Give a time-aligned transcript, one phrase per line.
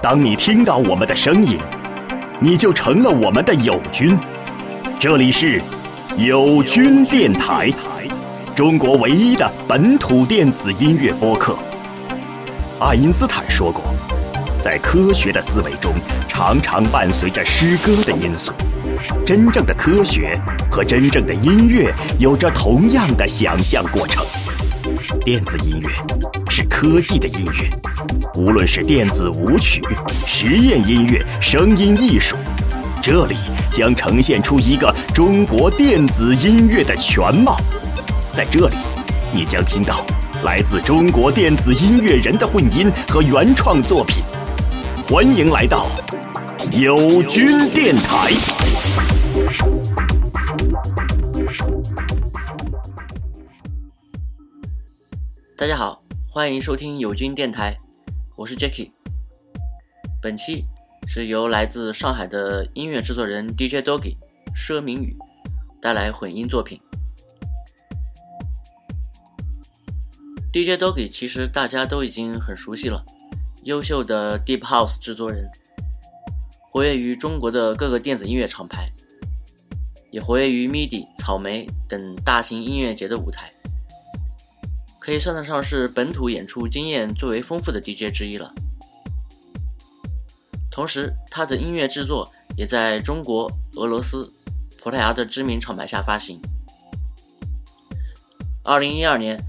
[0.00, 1.58] 当你听到我们的声音，
[2.38, 4.16] 你就成了我们的友军。
[4.96, 5.60] 这里是
[6.16, 7.72] 友军电台，
[8.54, 11.58] 中国唯一的本土电子音乐播客。
[12.78, 13.82] 爱因斯坦说过，
[14.62, 15.92] 在科学的思维中，
[16.28, 18.52] 常常伴随着诗歌的因素。
[19.26, 20.32] 真正的科学
[20.70, 24.24] 和真正的音乐有着同样的想象过程。
[25.22, 25.88] 电子音乐
[26.80, 27.68] 科技的音乐，
[28.36, 29.82] 无论是电子舞曲、
[30.24, 32.36] 实验音乐、声音艺术，
[33.02, 33.34] 这里
[33.72, 37.56] 将呈现出一个中国电子音乐的全貌。
[38.32, 38.76] 在这里，
[39.34, 40.06] 你将听到
[40.44, 44.22] 来自中国电子音乐人的混音和原创作品。
[45.10, 45.84] 欢迎来到
[46.80, 48.32] 友军电台。
[55.56, 55.97] 大家好，
[56.38, 57.76] 欢迎收听友军电台，
[58.36, 58.92] 我是 Jacky。
[60.22, 60.64] 本期
[61.08, 64.16] 是由来自上海的音乐制作人 DJ Doggy
[64.54, 65.16] 佘明宇
[65.82, 66.80] 带来混音作品。
[70.52, 73.04] DJ Doggy 其实大家都已经很熟悉了，
[73.64, 75.50] 优秀的 Deep House 制作人，
[76.70, 78.88] 活跃于中国的各个电子音乐厂牌，
[80.12, 83.50] 也活跃于 MIDI、草莓等大型音乐节的舞台。
[85.08, 88.52] 可以算得上是本土演出经验最为丰富的 DJ 之一了。
[90.70, 94.30] 同时，他的音乐制作也在中国、俄罗斯、
[94.82, 96.38] 葡萄牙的知名厂牌下发行。
[98.62, 99.42] 二零一二年，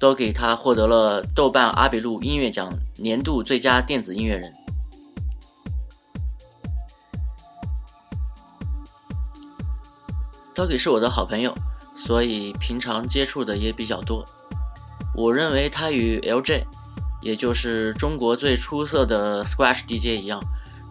[0.00, 4.50] 都给他获得了豆瓣阿比路音乐奖年度最佳电子音乐人。
[10.54, 11.54] Doggy 是我的好朋友，
[11.94, 14.24] 所以平常接触的也比较多。
[15.16, 16.66] 我认为他与 LJ，
[17.22, 20.38] 也就是中国最出色的 Scratch DJ 一样，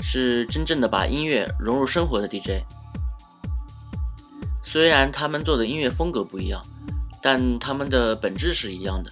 [0.02, 2.66] 是真正的把音乐融入生活的 DJ。
[4.64, 6.60] 虽然他们做的音乐风格不一样，
[7.22, 9.12] 但他们的本质是一样的，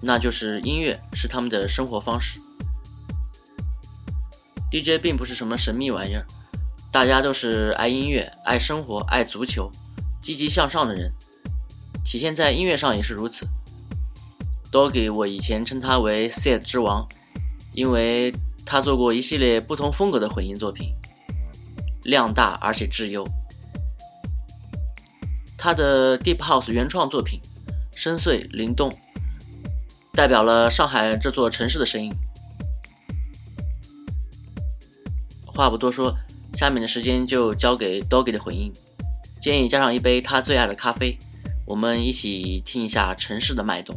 [0.00, 2.40] 那就是音乐是他们的生活方式。
[4.70, 6.26] DJ 并不是什么神秘玩意儿，
[6.90, 9.70] 大家都是爱音乐、爱生活、爱足球、
[10.18, 11.12] 积极向上的人，
[12.06, 13.46] 体现在音乐上也是如此。
[14.70, 17.06] Doggy，我以前称他为 Set 之王，
[17.74, 18.34] 因为
[18.64, 20.92] 他做过一系列不同风格的混音作品，
[22.04, 23.26] 量大而且质优。
[25.56, 27.40] 他的 Deep House 原创作品
[27.94, 28.92] 深邃灵动，
[30.12, 32.12] 代表了上海这座城市的声音。
[35.46, 36.14] 话不多说，
[36.54, 38.70] 下面的时间就交给 Doggy 的混音，
[39.40, 41.18] 建议加上一杯他最爱的咖啡，
[41.66, 43.96] 我们一起听一下城市的脉动。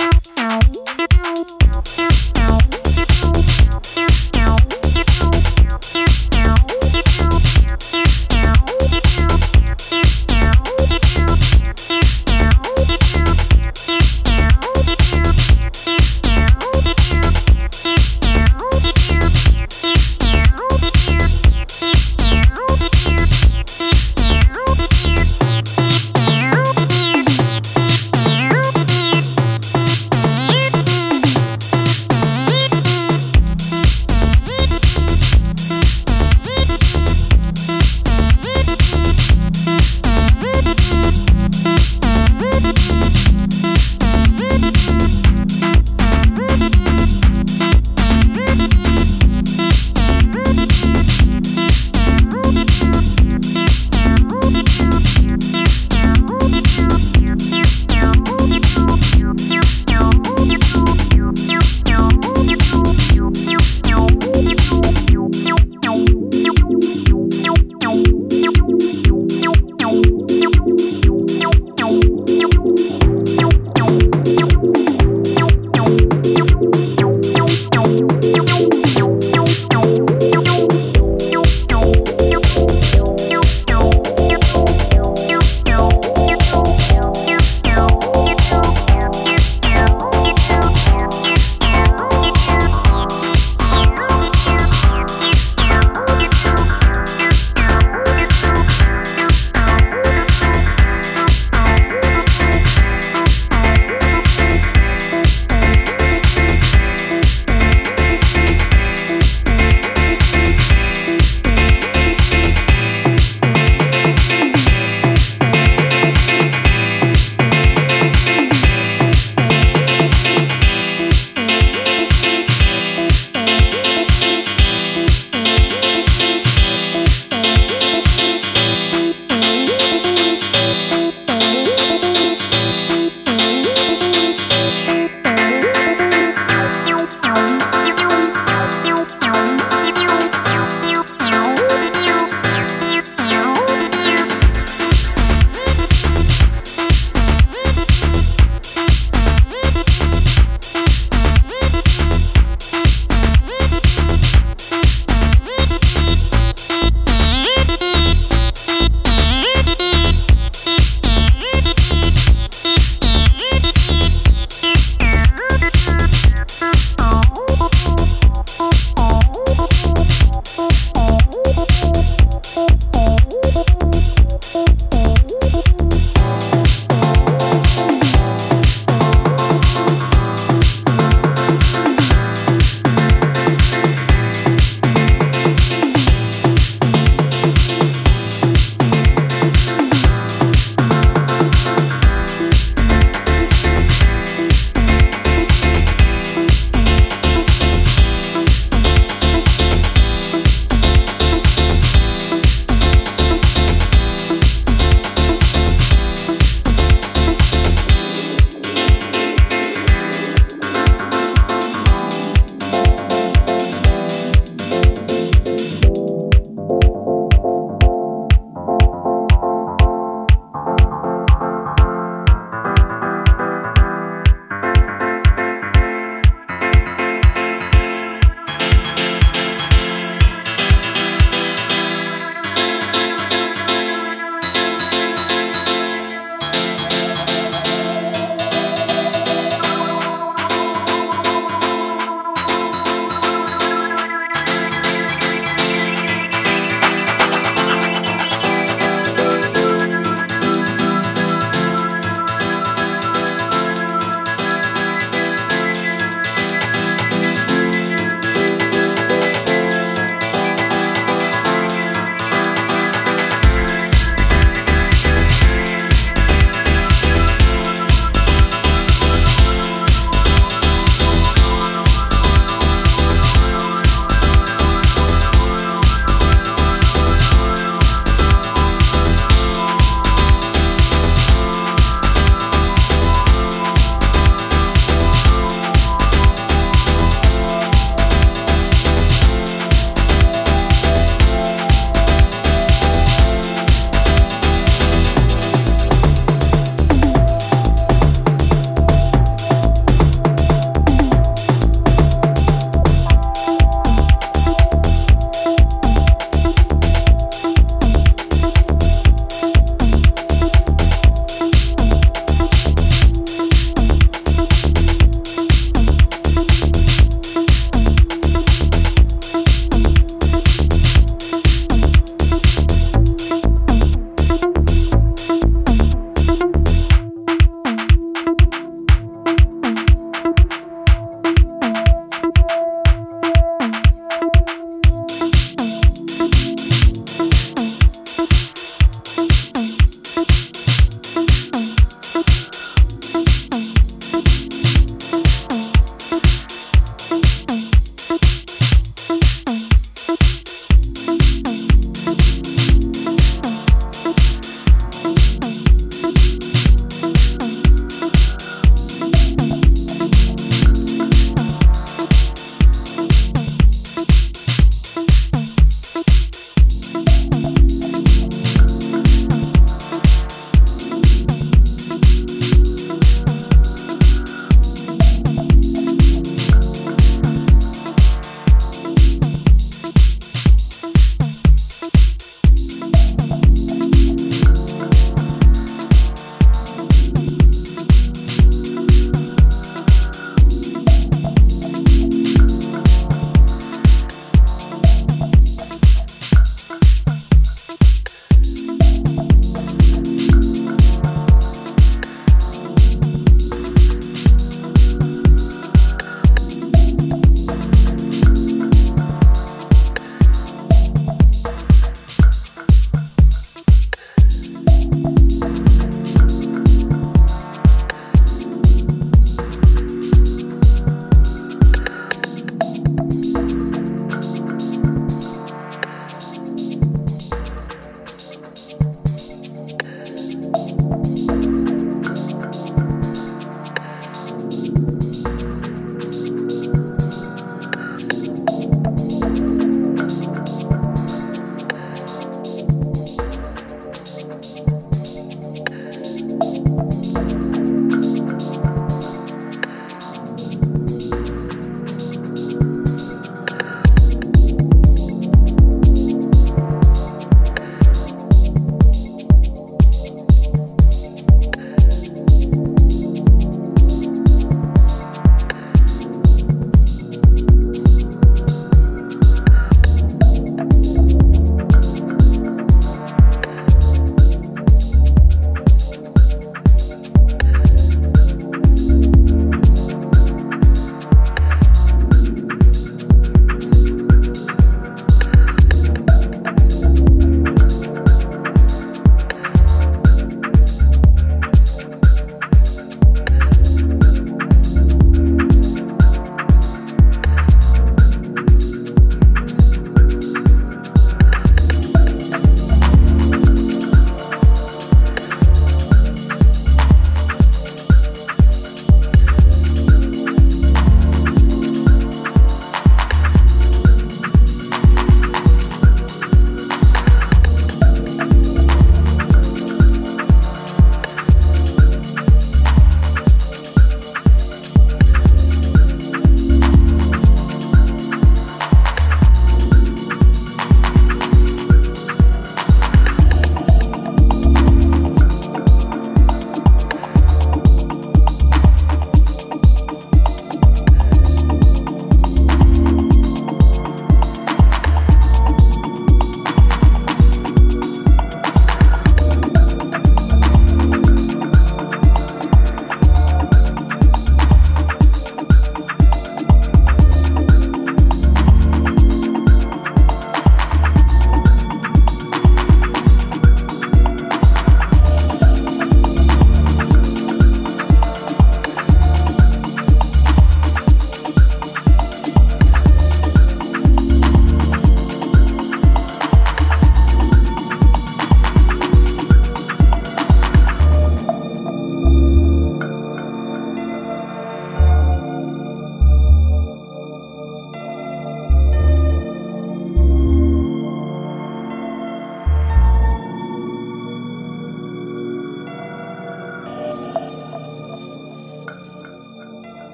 [0.00, 0.15] you.